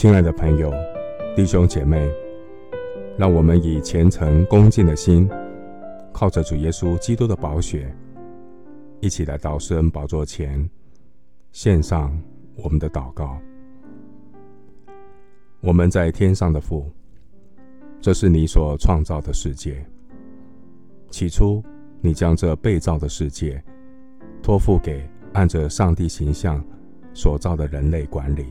[0.00, 0.72] 亲爱的朋友、
[1.34, 2.08] 弟兄姐妹，
[3.16, 5.28] 让我们以虔诚恭敬的心，
[6.12, 7.92] 靠着主耶稣基督的宝血，
[9.00, 10.70] 一起来到施恩宝座前，
[11.50, 12.16] 献上
[12.54, 13.40] 我们的祷告。
[15.58, 16.88] 我们在天上的父，
[18.00, 19.84] 这是你所创造的世界。
[21.10, 21.60] 起初，
[22.00, 23.60] 你将这被造的世界
[24.40, 26.64] 托付给按着上帝形象
[27.12, 28.46] 所造的人类管理。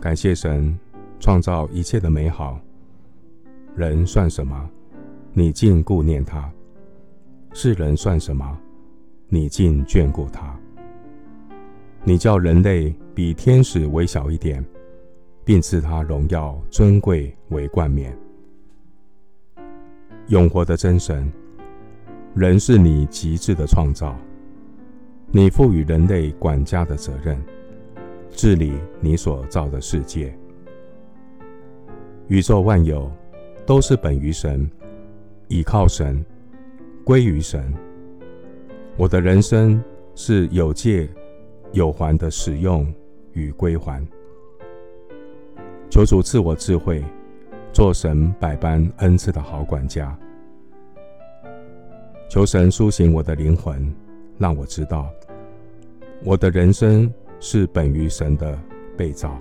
[0.00, 0.78] 感谢神
[1.18, 2.60] 创造一切的美好，
[3.74, 4.68] 人算什么？
[5.32, 6.50] 你竟顾念他；
[7.52, 8.58] 世人算什么？
[9.28, 10.54] 你竟眷顾他。
[12.04, 14.62] 你叫人类比天使微小一点，
[15.42, 18.16] 并赐他荣耀尊贵为冠冕。
[20.28, 21.32] 永活的真神，
[22.34, 24.14] 人是你极致的创造，
[25.30, 27.42] 你赋予人类管家的责任。
[28.34, 30.36] 治理你所造的世界，
[32.26, 33.10] 宇宙万有
[33.64, 34.68] 都是本于神，
[35.46, 36.22] 倚靠神，
[37.04, 37.72] 归于神。
[38.96, 39.82] 我的人生
[40.16, 41.08] 是有借
[41.72, 42.92] 有还的使用
[43.34, 44.04] 与归还。
[45.88, 47.04] 求主赐我智慧，
[47.72, 50.16] 做神百般恩赐的好管家。
[52.28, 53.94] 求神苏醒我的灵魂，
[54.38, 55.08] 让我知道
[56.24, 57.10] 我的人生。
[57.46, 58.58] 是本于神的
[58.96, 59.38] 被造，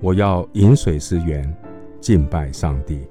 [0.00, 1.54] 我要饮水思源，
[2.00, 3.02] 敬拜上帝。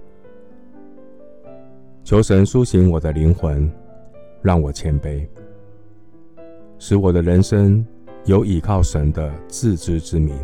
[2.04, 3.72] 求神苏醒我的灵魂，
[4.42, 5.24] 让我谦卑，
[6.80, 7.86] 使我的人生
[8.26, 10.36] 有倚靠神的自知之明。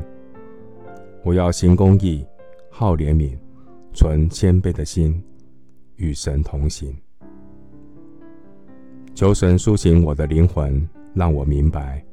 [1.23, 2.23] 我要行公义，
[2.70, 3.36] 好怜悯，
[3.95, 5.20] 存谦卑的心，
[5.95, 6.95] 与神同行。
[9.16, 12.06] 求神苏醒我的灵魂，让我明白。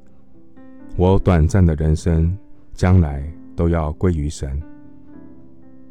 [0.96, 2.36] 我短暂的人生，
[2.74, 3.22] 将来
[3.56, 4.60] 都要归于神。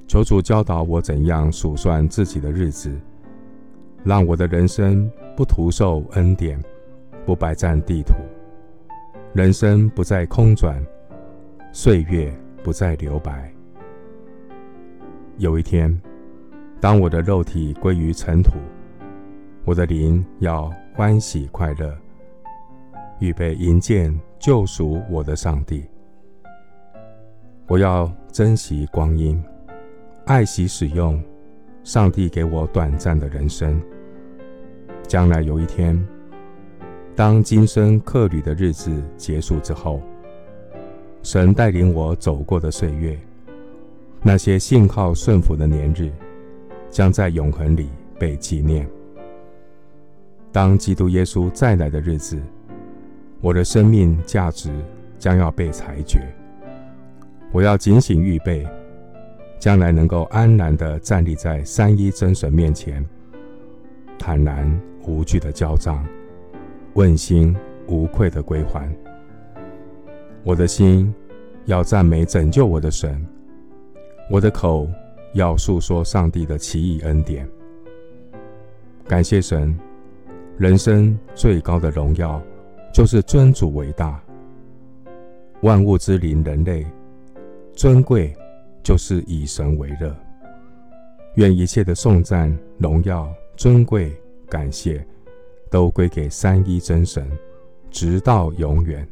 [0.07, 2.95] 求主教导我怎样数算自己的日子，
[4.03, 6.59] 让我的人生不徒受恩典，
[7.25, 8.13] 不白占地土，
[9.33, 10.83] 人生不再空转，
[11.71, 12.31] 岁月
[12.63, 13.51] 不再留白。
[15.37, 15.99] 有一天，
[16.79, 18.53] 当我的肉体归于尘土，
[19.63, 21.95] 我的灵要欢喜快乐，
[23.19, 24.13] 预备迎见。
[24.39, 25.83] 救赎我的上帝，
[27.67, 29.43] 我要珍惜光阴，
[30.25, 31.21] 爱惜使用
[31.83, 33.79] 上帝给我短暂的人生。
[35.05, 36.01] 将来有一天，
[37.17, 40.01] 当今生客旅的日子结束之后，
[41.21, 43.19] 神带领我走过的岁月，
[44.21, 46.09] 那些信靠顺服的年日，
[46.89, 48.89] 将在永恒里被纪念。
[50.49, 52.41] 当基督耶稣再来的日子，
[53.41, 54.69] 我的生命价值
[55.17, 56.19] 将要被裁决，
[57.53, 58.67] 我要警醒预备，
[59.57, 63.05] 将来能够安然地站立在三一真神面前，
[64.17, 64.69] 坦然
[65.07, 66.05] 无惧的交账，
[66.95, 67.55] 问心
[67.87, 68.93] 无愧的归还。
[70.43, 71.13] 我的心
[71.63, 73.25] 要赞美拯救我的神，
[74.29, 74.85] 我的口
[75.33, 77.47] 要述说上帝的奇异恩典。
[79.07, 79.77] 感谢神，
[80.57, 82.41] 人生最高的荣耀。
[82.91, 84.21] 就是尊主为大，
[85.61, 86.85] 万物之灵，人类
[87.73, 88.35] 尊贵，
[88.83, 90.15] 就是以神为乐。
[91.35, 94.11] 愿一切的颂赞、荣耀、尊贵、
[94.49, 95.05] 感谢，
[95.69, 97.29] 都归给三一真神，
[97.91, 99.07] 直到永远。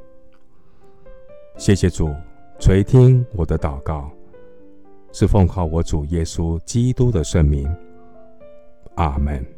[1.56, 2.14] 谢谢主
[2.60, 4.12] 垂听我的祷告，
[5.12, 7.68] 是奉靠我主耶稣基督的圣名。
[8.96, 9.57] 阿门。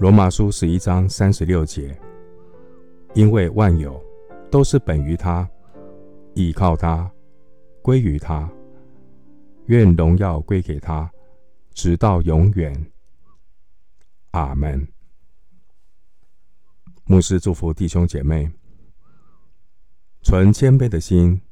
[0.00, 1.94] 罗马书十一章三十六节，
[3.12, 4.02] 因为万有
[4.50, 5.46] 都是本于他，
[6.32, 7.12] 倚靠他，
[7.82, 8.50] 归于他，
[9.66, 11.12] 愿荣耀归给他，
[11.74, 12.74] 直到永远。
[14.30, 14.88] 阿门。
[17.04, 18.50] 牧师祝福弟兄姐妹，
[20.22, 21.42] 存谦卑的心，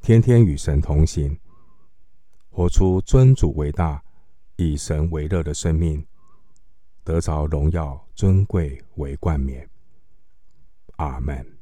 [0.00, 1.36] 天天与神同行，
[2.50, 4.00] 活出尊主为大、
[4.54, 6.06] 以神为乐的生命。
[7.10, 9.68] 得着荣耀尊贵为冠冕，
[10.94, 11.59] 阿门。